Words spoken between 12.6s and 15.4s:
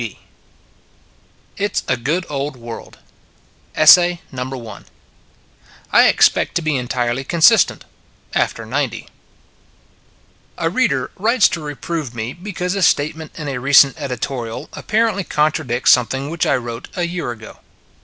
a statement in a recent edi torial apparently